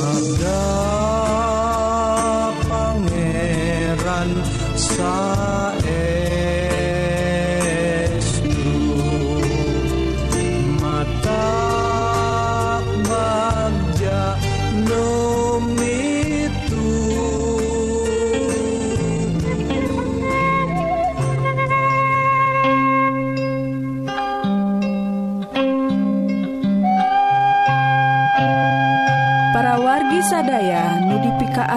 [0.00, 0.64] Ada
[2.64, 4.30] pangeran
[4.72, 5.69] sa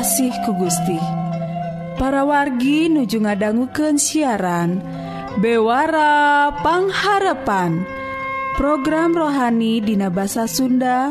[0.03, 0.99] kasih ku Gusti.
[1.95, 4.83] Para wargi nuju ngadangguken siaran
[5.39, 7.87] bewara pangharapan.
[8.59, 11.07] Program rohani Dina bahasa Sunda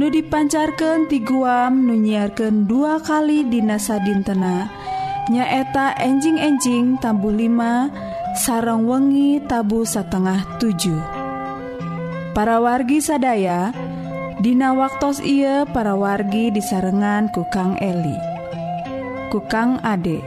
[0.00, 4.72] nu dipancarkan ti guam nunyiarkan dua kali Dina sadintena
[5.28, 13.76] nyaeta enjing-enjing tabu 5 sarang wengi tabu setengah 7 para wargi sadaya
[14.40, 18.29] Dina waktos ia para wargi disarengan ku Kang Eli.
[19.30, 20.18] ku Kang Ade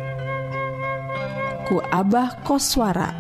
[1.68, 3.12] ku Abah Koswara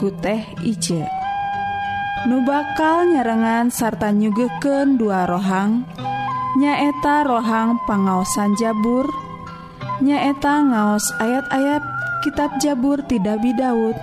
[0.00, 1.04] ku teh Ije.
[2.24, 5.84] Nu bakal nyarengan sarta nyugeken dua rohang
[6.56, 9.04] nyaeta rohang pangaosan Jabur
[10.00, 11.84] nyaeta ngaos ayat-ayat
[12.24, 13.96] kitab Jabur tidak Daud.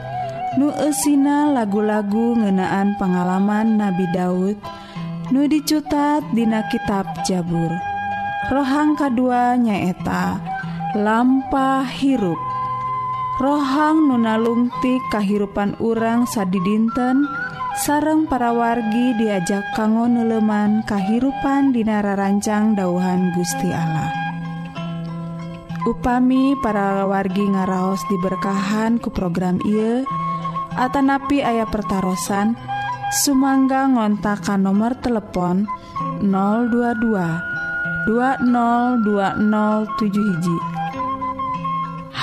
[0.62, 4.62] Nu esina lagu-lagu ngenaan pengalaman Nabi Daud
[5.34, 7.74] nu dicutat dina kitab Jabur.
[8.54, 10.53] Rohang kedua nyaeta
[10.94, 12.38] lampa hirup.
[13.42, 17.26] Rohang nunalungti kahirupan urang sadi dinten
[17.82, 24.14] sareng para wargi diajak kanggo neleman kahirupan dinara rancang dauhan Gusti Allah.
[25.84, 30.08] Upami para wargi ngaraos diberkahan ku program I
[30.74, 32.58] Atanapi ayah pertaran
[33.14, 35.70] Sumangga ngontakan nomor telepon
[36.18, 37.06] 022
[38.10, 38.98] 2020
[40.10, 40.73] hiji.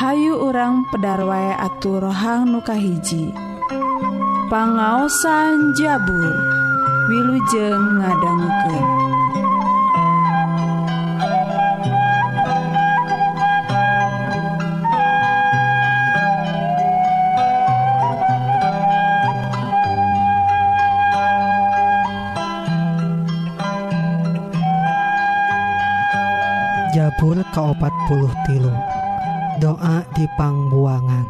[0.00, 3.36] Hayu orang pedarway atur rohang nuka hiji
[4.48, 6.56] pangaosan jabur
[7.10, 8.86] Wilujeng ngadangguken.
[26.94, 28.99] Jabur ke 40 tilu.
[29.60, 31.28] doa dipangbuangan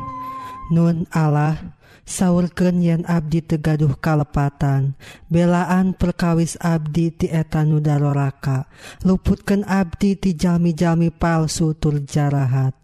[0.71, 1.59] Nun Allah
[2.07, 4.95] sauurken yen Abdi tegaduh kalepatan
[5.27, 8.71] belaan perkawis Abdi tietan nudaroraka
[9.03, 12.79] luputken Abdi tijami-jami palsu turjarahat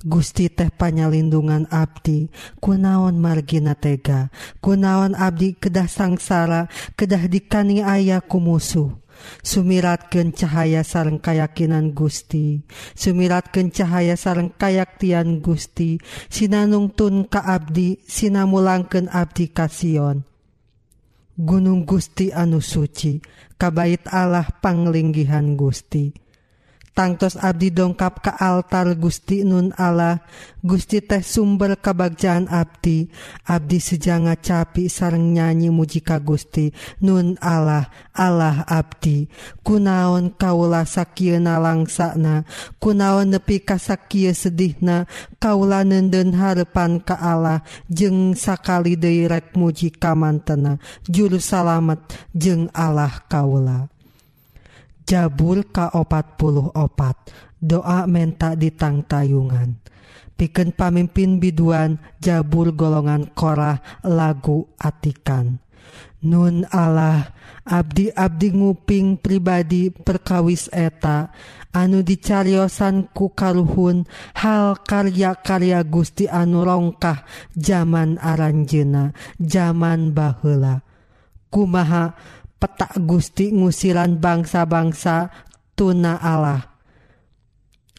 [0.00, 2.26] Gusti teh panyalindungan Abdi
[2.58, 6.66] kunaon margina tega kunaon Abdi kedah sangsara
[6.98, 8.90] kedah dikani ayaku musuh
[9.42, 12.64] sumiratken cahaya sareng kayakakinan Gusti.
[12.94, 16.00] Sumiratken cahaya sareng kayaktian Gusti.
[16.28, 20.24] Sinanungtun ka Abdi sinamulangken Abdi kasion
[21.40, 23.16] Gunung Gusti anu suci
[23.56, 26.29] kabait Allah panglinggihan Gusti.
[27.00, 30.20] tangtos Abdi dongkap ke altar Gusti Nun Allah.
[30.60, 33.08] Gusti teh sumber kebagjaan Abdi.
[33.48, 36.68] Abdi sejanga capi sareng nyanyi mujika Gusti
[37.00, 39.32] Nun Allah Allah Abdi.
[39.64, 42.44] Kunaon kaula sakieuna langsana?
[42.76, 45.08] Kunaon nepi ka sakieu sedihna?
[45.40, 47.64] Kaula nenden harepan ka Allah.
[47.88, 50.76] Jeung sakali deui rek muji kamantena
[51.08, 52.04] juru salamet
[52.36, 53.88] jeung Allah kaula.
[55.10, 56.70] Jabul ka44
[57.58, 59.74] doa menta ditang tayungan.
[60.38, 65.58] Piken pamimpin biduan Jabul golongan korah lagu atikan.
[66.22, 67.34] Nun Allah
[67.66, 71.30] Abdi-abdi nguping pribadi perkawis eta
[71.70, 77.22] anu dicariosan ku karuhun hal karya-karya Gusti anu rongkah
[77.52, 80.82] zaman Aranjena zaman Bahela
[81.52, 82.14] kumaha
[82.60, 85.32] petak Gusti ngusilan bangsa-bangsa
[85.72, 86.60] tuna Allah.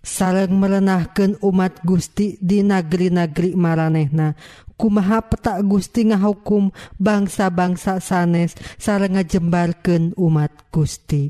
[0.02, 4.34] Sareng merenahkan umat Gusti di negeri-negeri maranehna
[4.82, 11.30] kumaha petak Gusti ngahukum bangsa-bangsa sanes sareng ngajembarkan umat Gusti.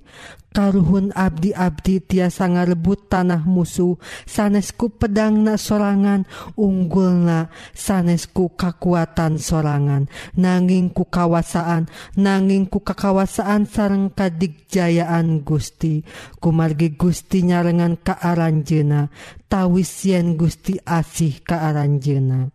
[0.52, 3.96] karuhun abdi-abdi tiasa ngarebut tanah musuh.
[4.28, 6.28] Sanesku pedangna sorangan
[6.60, 10.12] unggulna sanesku kakuatan sorangan.
[10.36, 11.88] Nanging ku kawasaan
[12.20, 16.04] nanging ku kakawasaan sareng kadigjayaan Gusti.
[16.40, 19.10] Kumargi Gusti nyarengan kaaranjena
[19.52, 22.52] tawis yen Gusti asih kaaranjena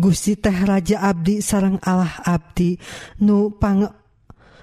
[0.00, 2.80] Gusti teh Raja Abdi sarang Allah Abdi
[3.20, 3.99] nupang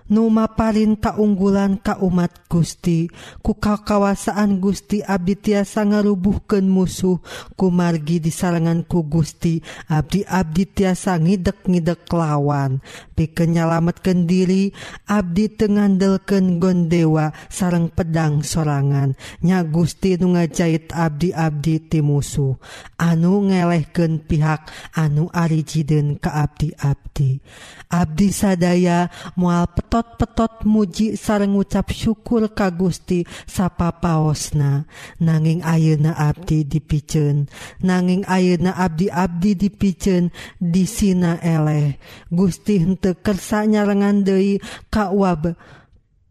[0.07, 3.11] numa parinta unggulan ka umat Gusti.
[3.43, 7.19] Kuka kawasaan Gusti Abdi tiasa ngarubuhken musuh.
[7.59, 9.59] Kumargi di sarangan ku Gusti
[9.91, 12.79] Abdi Abdi tiasa ngidek ngidek lawan
[13.17, 14.71] pikennyalametken diri
[15.09, 19.15] Abdi tengandelken gondewa sarang pedang sorangan.
[19.43, 22.55] Nya Gusti nu ngajait Abdi Abdi ti musuh.
[22.95, 27.39] Anu ngelehken pihak anu arijiden ke Abdi Abdi
[27.87, 29.07] Abdi sadaya
[29.39, 34.85] mual peto petot-petot muji sareng ngucap syukur ka Gusti sapa paosna
[35.17, 37.49] nanging ayeuna abdi dipicen.
[37.81, 40.29] Nanging ayeuna abdi-abdi dipicen
[40.61, 41.97] disina eleh.
[42.29, 44.61] Gusti henteu kersa nyarengan deui
[44.93, 45.57] ka wab.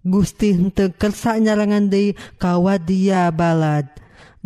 [0.06, 3.90] Gusti henteu kersa nyarengan deui ka wadia balad.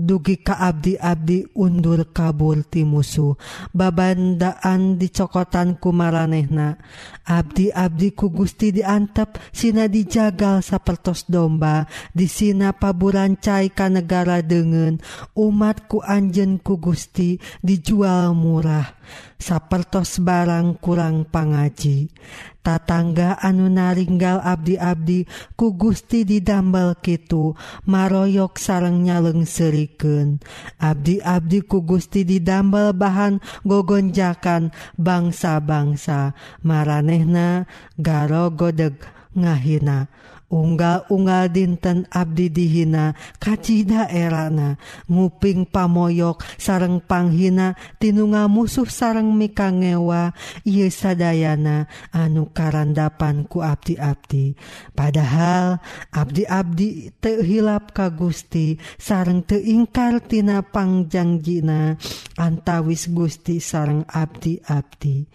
[0.00, 3.37] dugi ka abdi-abdi undur kabur ti musuh.
[3.70, 6.81] Babandaan dicokotan ku maranehna.
[7.29, 11.85] Abdi-abdi ku Gusti diantep Sina dijagal sapertos domba.
[12.17, 15.00] Disina paburancai ka negara umat
[15.37, 19.00] umatku Anjen ku Gusti dijual murah.
[19.41, 22.12] sapertos barang kurang pangaji.
[22.61, 25.25] Tatangga anu naringgal abdi-abdi
[25.57, 27.57] ku Gusti didambel Kitu
[27.89, 30.45] maroyok sarang nyaleng seriken
[30.77, 36.37] abdi-abdi ku Gusti didambel bahan gogonjakan bangsa-bangsa.
[36.61, 37.65] Maranehna
[37.97, 39.01] garo godeg
[39.33, 40.12] ngahina.
[40.50, 44.76] unggal-unggal dinten Abdi dihina kacita erana.
[45.06, 50.35] Nguping pamoyok sareng panghina tinunga musuh sareng mikangewa.
[50.67, 54.59] Yesadayana anu karandapan ku abdi-abdi.
[54.92, 55.78] Padahal
[56.11, 61.95] abdi-abdi tehilap ka Gusti sareng teingkartina panjangjina
[62.37, 65.30] antawis Gusti sareng abdi-abdi.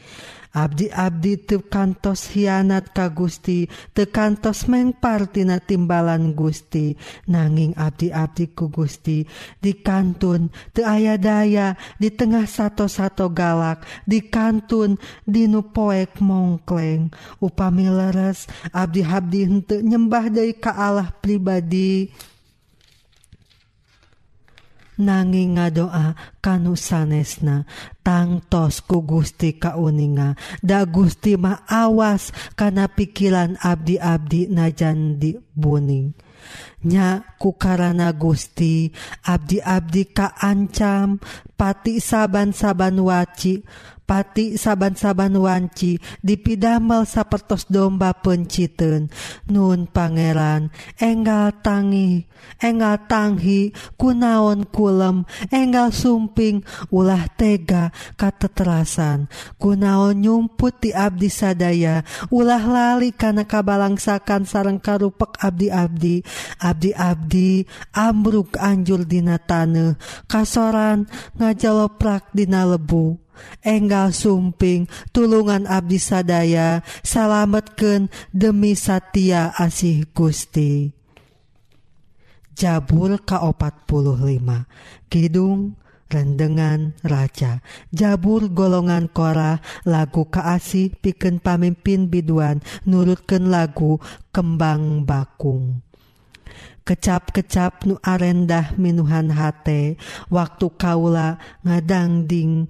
[0.55, 6.95] Abdi-abdi tekantos hianat ka Gusti tekantos mengpartina timbalan Gusti
[7.27, 9.27] nanging abdi-abdi ku Gusti
[9.59, 14.95] di kantun te aya daya di tengah satu-satu galak di kantun
[15.27, 17.11] dinu poek mongkleng
[17.43, 22.07] upami leres Abdi Abdi hente nyembah dari ka Allah pribadi.
[24.99, 26.07] nanging nga doa
[26.43, 27.67] kanu sanesna
[28.05, 30.37] tangtos ku Gusti kauninga.
[30.61, 36.13] Da Gusti mah awas kana pikiran abdi-abdi najan di buning.
[36.85, 38.93] Nya ku karana Gusti
[39.25, 41.17] abdi-abdi kaancam
[41.57, 43.65] pati saban-saban waci
[44.05, 49.09] pati saaban-saban wanci dipidamel sapertos domba penciten.
[49.49, 50.69] Nun Pangeran
[51.01, 52.29] enggal tangi
[52.61, 56.61] enggal tanghi kunaon kulem enggal sumping
[56.93, 59.27] ulah tega kateterasan.
[59.57, 66.21] Kunaon nyumput di Abdi sadaya ulah lali karena kabalangsakan sarang karupek Abdi-abdi.
[66.61, 69.97] Abdi-abdi ambruk Anjurdina tane
[70.29, 73.24] kasoran ngajalo prakdina lebu.
[73.61, 80.91] Enggal sumping tulungan Abdi sadaya salametken demi Satya asih Gusti.
[82.55, 84.47] Jabul K45
[85.11, 85.75] Kidung
[86.07, 87.59] rendengan raja.
[87.91, 93.99] Jabur golongan kora lagu kaasih piken pamimpin biduan nurutken lagu
[94.29, 95.81] kembang bakung.
[96.85, 99.97] Kecap-kecap nu arendah minuhan hate
[100.29, 102.69] waktu kaula ngadangding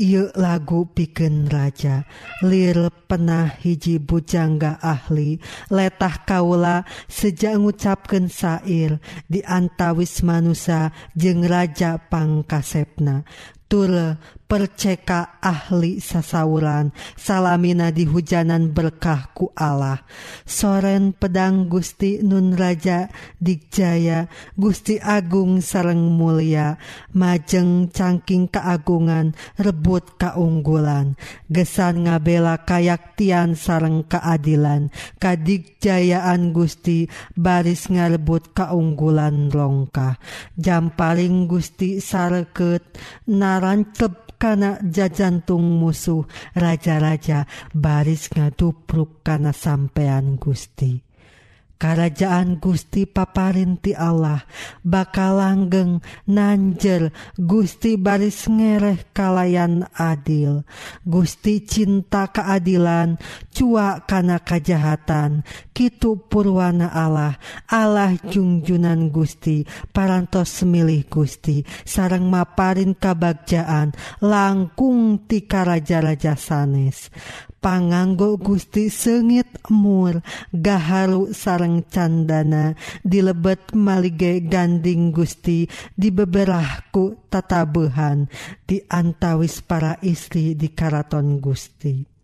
[0.00, 2.08] yuk lagu piken raja.
[2.40, 5.36] Lir penah hiji bujangga ahli.
[5.68, 8.96] Letah kaula sejak ngucapken di
[9.28, 13.28] diantawis manusa jeng raja pangkasepna.
[13.68, 16.90] Tule perceka ahli sasauran.
[17.14, 20.02] Salamina di hujanan berkahku Allah.
[20.42, 23.06] Soren pedang Gusti Nun Raja
[23.38, 24.26] Dijaya
[24.58, 26.82] Gusti Agung sareng mulia
[27.14, 31.14] majeng cangking keagungan rebut kaunggulan
[31.46, 34.90] gesan ngabela kayaktian sareng keadilan.
[35.22, 37.06] Kadikjayaan Gusti
[37.38, 40.18] baris ngarebut kaunggulan longkah
[40.58, 42.82] jam paling Gusti sareket
[43.30, 46.24] narancep kana jajantung musuh
[46.56, 47.44] raja-raja
[47.76, 51.09] baris ngadupruk kana sampean Gusti.
[51.80, 54.44] kerajaan Gusti paparinti Allah
[54.84, 57.08] bakal langgeng nanjer
[57.40, 60.68] Gusti baris ngereh kalayan adil.
[61.08, 63.16] Gusti cinta keadilan
[63.48, 65.40] cua kana kajahatan
[65.80, 67.40] Kitu purwana Allah.
[67.64, 69.64] Allah jungjunan Gusti
[69.96, 71.64] parantos semilih Gusti.
[71.88, 77.08] Sarang maparin kabagjaan langkung ti raja-raja sanes.
[77.60, 82.74] panganggo Gusti sengit mur gaharu sareng candana.
[83.04, 88.26] Dilebet malige ganding Gusti dibeberahku tatabuhan
[88.64, 92.20] diantawis para istri di karaton Gusti.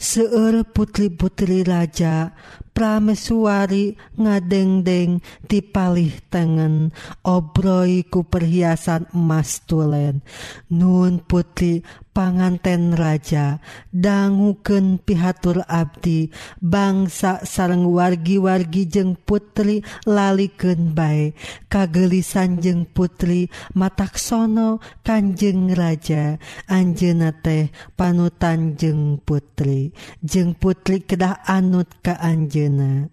[0.00, 2.32] Seueur putri-putri raja
[2.72, 10.24] pramesuari ngadengdeng ti palih tengen obroi ku perhiasan emas tulen.
[10.72, 13.62] Nun putri panganten raja
[13.94, 21.38] danguken pihatur Abdi bangsa sareng wargi-wargi jeng putri laliken baik
[21.70, 26.38] kagelisan jeng putri mataksono Kanjeng raja.
[26.70, 29.90] Anjena teh panutan jeng putri.
[30.22, 33.10] Jeng putri kedah anut ke Anjena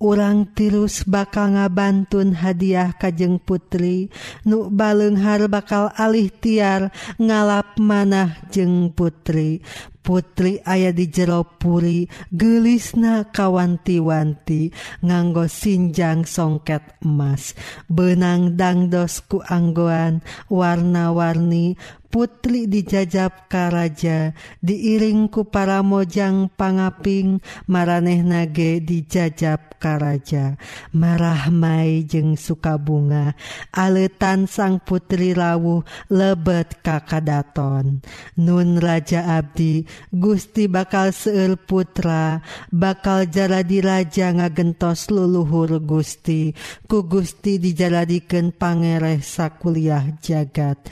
[0.00, 4.08] orang tirus bakal ngabantun hadiah kajeng putri.
[4.48, 6.88] Nu balenghar bakal alih tiar
[7.20, 9.60] ngalap manah jeng putri.
[10.00, 14.72] Putri aya di jeropuri gelisna kawanti-wanti
[15.04, 17.52] nganggo sinjang songket emas.
[17.84, 21.76] Benang dangdosku anggoan warna-warni
[22.10, 24.34] Putri dijajab Karaja
[24.66, 27.38] diiringku para mojang pangaping
[27.70, 30.58] maraneh nage dijajab Karaja
[30.90, 33.38] marahmai jeung sukabunga
[33.70, 38.02] aletan sang putri rawuh lebet kakadaton
[38.34, 42.42] Nun Raja Abdi Gusti bakal seul putra
[42.74, 46.58] bakal jaladi raja ngagentos leluhur Gusti
[46.90, 50.90] ku Gusti dijaladikan pangereh sakuliah jagat.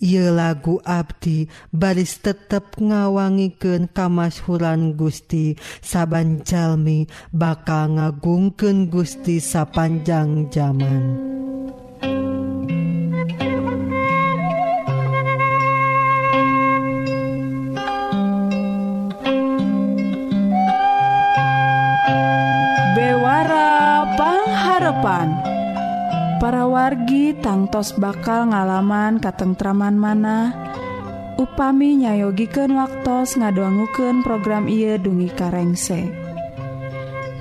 [0.00, 5.54] ia lagu Abdi baris tetep ngawangiken kamashuran Gusti
[5.84, 11.39] Sabanjalmi bakal ngagungken Gusti sapanjang zaman.
[26.90, 30.50] Margi tangtos bakal ngalaman katentraman mana?
[31.38, 36.10] Upami nyayogiken waktos ngadoanguken program ieu dungi karengse.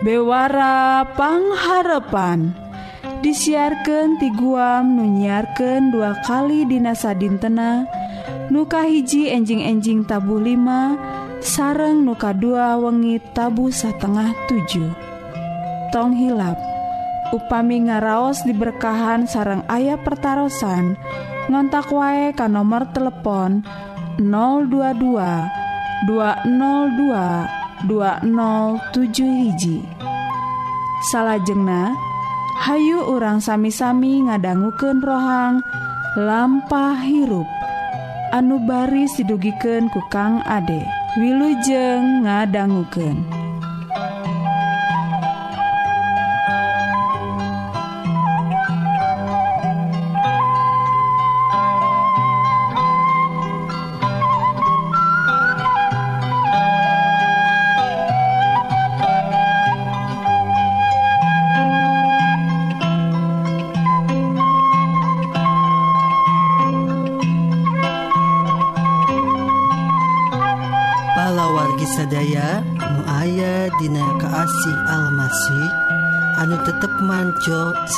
[0.06, 2.54] Bewara pangharepan
[3.26, 7.90] disiarkan ti guam nunyiarkan dua kali dinasa dintena
[8.54, 16.69] nuka hiji enjing-enjing tabu 5 sareng nuka dua wengi tabu setengah 7 tong hilap.
[17.30, 20.50] Upami ngaraos diberkahan sarang ayah pertaran
[21.50, 23.62] ngontak wae ka nomor telepon
[24.18, 25.14] 022
[26.10, 29.78] 202 207 hiji.
[31.14, 31.96] Salahjengna
[32.60, 35.64] Hayu urang sami-sami ngadangguken rohang
[36.20, 37.48] lampah hirup.
[38.36, 40.84] Anu bari sidugiken ku Kang Ade.
[41.16, 43.39] Wilujeng ngadangguken.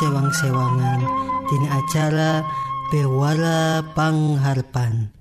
[0.01, 1.05] sewang-sewangan.
[1.45, 2.41] Dina acara
[2.89, 5.13] Bewalapangharpan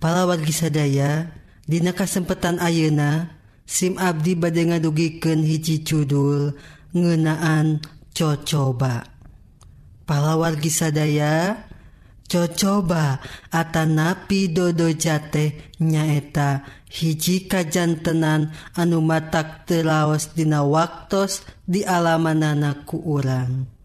[0.00, 1.28] Palawargi sadaya
[1.68, 3.36] Dina kasempatan Ayeuna
[3.68, 6.58] SIM Abdi bade ngadugiken hiji judul
[6.90, 7.78] ngenaan
[8.10, 9.06] cocoba.
[10.02, 11.54] Palawargi sadaya
[12.26, 13.22] cocoba
[13.54, 23.78] Atanapi Dodo Jate nyaeta hiji kajantenan anu matak telaos dina waktos di alamanana ku urang.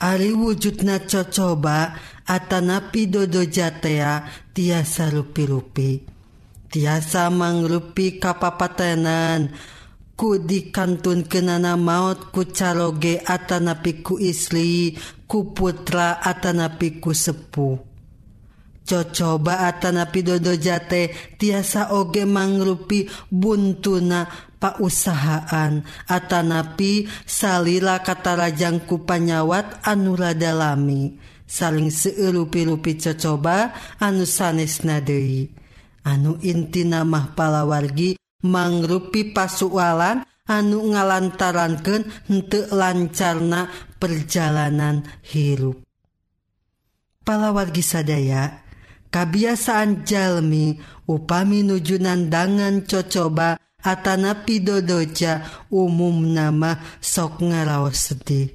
[0.00, 1.92] Ari wujudna cocoba
[2.24, 6.00] Atanapi dodo jatea tiasa rupi-rupi.
[6.72, 9.52] Tiasa mangrupi kapapatenan.
[10.16, 14.96] Ku dikantun kenana maut ku caloge Atanapi ku isli
[15.28, 17.89] ku putra Atanapi ku sepuh.
[18.90, 24.26] cocobaatan napidodo jate tiasa oge mangrupi buntuna
[24.58, 25.86] pausahaan.
[26.10, 31.14] Atanapi salila kata rajangku panyawat anuradalami
[31.50, 35.50] saling seurupi-rupi cocoba anu sanes nadei
[36.06, 38.14] anu inti namah palawargi
[38.46, 43.66] mangrupi pasualan anu ngalantarankan untuk lancarna
[43.98, 45.82] perjalanan hirup.
[47.26, 48.69] Palawargi sadaya
[49.10, 58.54] kabiasaan jalmi upami nujunandangan cocoba atanapi dodoja umum nama sok ngaraos sedih.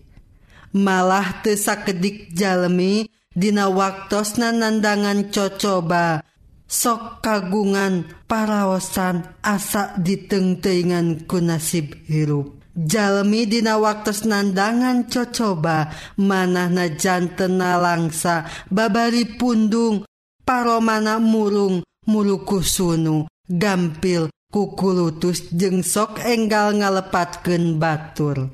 [0.75, 6.23] Malah tesakedik jalmi Dina waktos nanandangan cocoba
[6.71, 12.55] sok kagungan paraosan asa ditengteingan ku nasib hirup.
[12.79, 20.07] Jalmi dina waktos nandangan cocoba manah na jantena langsa babari pundung
[20.45, 23.25] paromana murung muluku sunu.
[23.45, 28.49] Gampil kukulutus jeung sok enggal ngalepatken batur.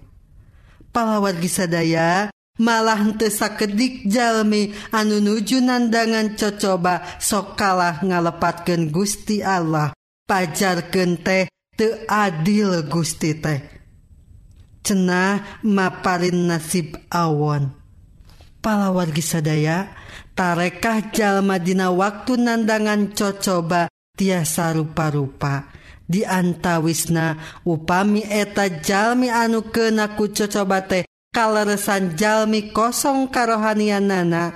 [0.92, 2.28] Palawat gisadaya
[2.60, 9.96] malahntesa kedik Jalmi anu nuju nandangan cocoba sok kalah ngalepatken Gusti Allah.
[10.28, 11.48] Pajarken teh
[11.80, 13.64] te adil Gusti teh.
[14.84, 17.72] Cenah maparin nasib awon.
[18.60, 20.01] Palawar gisadaya
[20.36, 25.72] tarekah Jalmadina waktu nandangan cocoba tiasa rupa-rupa.
[26.12, 34.52] Dianta Wisna upami eta Jalmi anu kenaku cocoba teh kaleresan Jalmi kosong karohanian nana.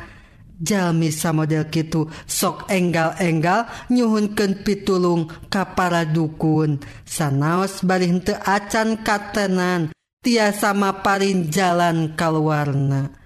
[0.56, 6.80] Jalmi samodel Kitu sok enggal-enggal nyuhunken pitulung kapara dukun.
[7.04, 9.92] Sanaos balinte acan katenan
[10.24, 13.25] tiasa maparin jalan kalwarna.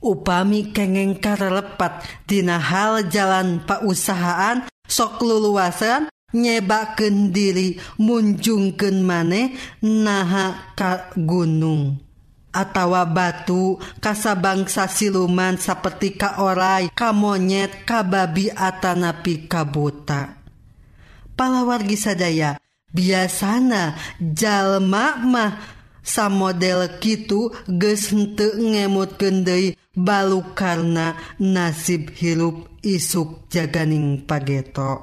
[0.00, 11.14] upami kengeng karelepat Dina hal jalan pausahaan sok luluasan nyebaken diri munjungken maneh naha ka
[11.14, 11.98] gunung
[12.50, 16.18] atawa batu kasabangsa siluman seperti
[17.14, 20.38] monyet ka babi atanapi kabuta
[21.38, 22.58] palawargi sadaya
[22.90, 25.52] biasana jalma mah
[26.02, 35.02] samodel kitu gesente ngemut gendei balu karena nasib hirup isuk jaganing pageto.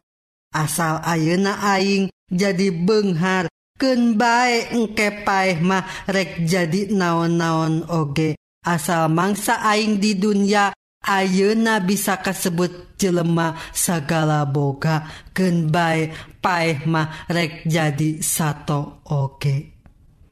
[0.54, 3.48] Asal ayeuna aing jadi benghar
[3.78, 8.34] Ken bae engke paeh mah rek jadi naon-naon oge.
[8.66, 10.74] Asal mangsa aing di dunia
[11.06, 15.06] ayeuna bisa kasebut jelema sagala boga.
[15.30, 16.10] Ken bae
[16.42, 19.78] paeh mah rek jadi sato oge.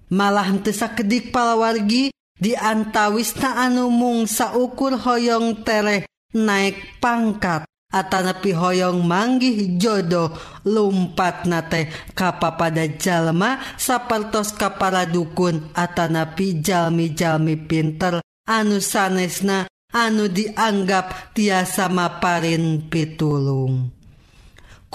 [0.09, 6.03] Malah teu kedik palawargi diantawisna anu mung saukur hoyong tereh
[6.35, 7.63] naik pangkat
[7.95, 10.35] atanapi hoyong manggih jodoh
[10.67, 21.31] lumpat nate kapa pada jalma sapartos kapara dukun atanapi jalmi-jalmi pinter anu sanesna anu dianggap
[21.31, 23.94] tiasa maparin pitulung.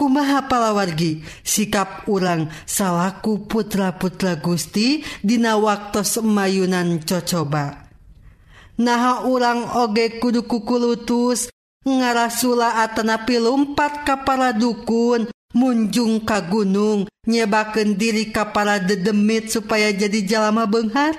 [0.00, 1.20] kumaha palawargi?
[1.44, 7.84] Sikap urang salahku putra-putra Gusti Dina waktu semayunan cocoba.
[8.80, 11.52] Naha urang oge kudu kukulutus
[11.84, 20.64] ngarasula atanapi lumpat kapala dukun munjung ka gunung nyebaken diri kapala dedemit supaya jadi jalama
[20.64, 21.12] Benghar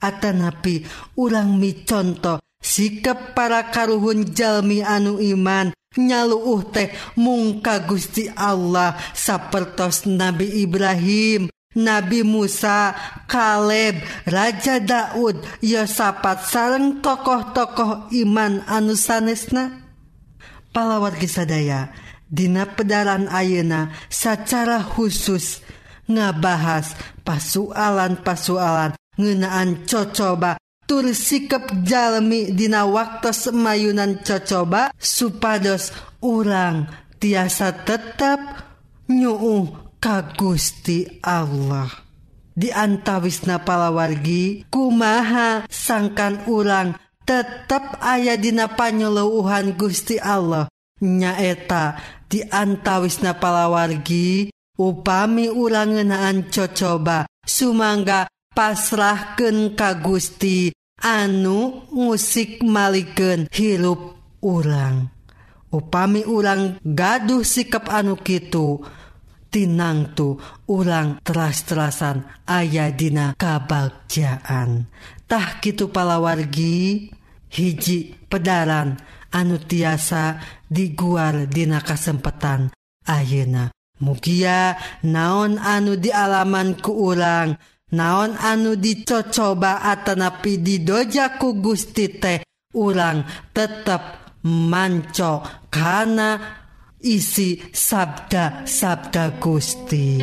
[0.00, 0.88] Atanapi
[1.20, 10.06] urang mi contoh sikap para karuhun Jalmi anu iman nyaluuh teh mungka Gusti Allah sapertos
[10.06, 12.94] Nabi Ibrahim Nabi Musa
[13.26, 19.82] Kaleb Raja Daud Yosafat sareng tokoh-tokoh iman anu sanesna.
[20.70, 21.90] Palawat sadaya
[22.30, 25.66] Dina pedaran Ayeuna secara khusus
[26.06, 26.94] ngabahas
[27.26, 30.54] pasualan-pasualan ngenaan cocoba
[30.90, 36.90] tur sikap jalmi dina waktu semayunan cocoba supados urang
[37.22, 38.42] tiasa tetap
[39.06, 41.86] nyuuh ka Gusti Allah.
[42.58, 50.66] Diantawisna palawargi kumaha sangkan urang tetap aya dina panyeleuhan Gusti Allah.
[50.98, 64.14] Nyaeta diantawisna palawargi upami urang ngenaan cocoba sumangga pasrahken ka Gusti anu musik maliken hirup
[64.44, 65.08] urang
[65.72, 68.84] upami urang gaduh sikap anu Kitu
[69.50, 70.38] tinangtu
[70.70, 77.10] urang teras-terasan ayadina kabagjaan.tah Kitu palawargi
[77.50, 78.96] hiji pedaran
[79.34, 80.38] anu tiasa
[80.70, 82.70] diguar dina kasempatan
[83.06, 83.70] Ayeuna.
[84.00, 87.60] Mugia naon anu dialaman ku urang
[87.94, 92.40] naon anu dicocoba Atanapi di dojaku Gusti teh
[92.74, 96.30] ulang tetap mancokana
[97.02, 100.22] isi sabda sabda Gusti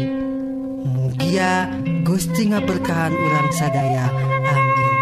[0.88, 1.68] mugia
[2.08, 4.08] Gusti nga berkahan urang sadaya.
[4.08, 4.96] Amin.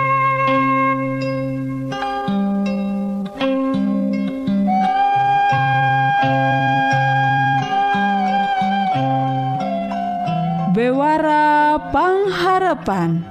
[10.76, 11.45] Bewara
[11.80, 13.24] pangharapan.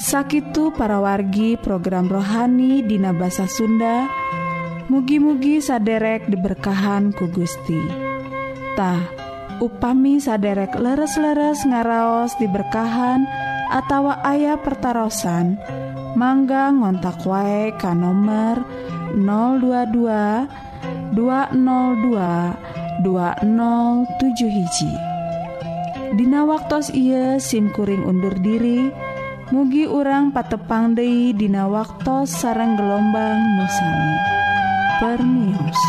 [0.00, 4.08] Sakitu para wargi program rohani Dina bahasa Sunda.
[4.90, 7.78] Mugi-mugi saderek diberkahan ku Gusti.
[8.74, 8.96] Ta
[9.60, 13.28] upami saderek leres-leres ngaraos diberkahan
[13.70, 15.60] atawa ayah pertaran
[16.18, 18.64] mangga ngontak wae ka nomor
[19.14, 20.48] 022
[21.14, 25.09] 202 2007 hiji
[26.10, 28.90] Dina waktu ia simkuring undur diri
[29.54, 34.14] mugi urang patepang Dei Dina waktu sarang gelombang nusami
[34.98, 35.80] permios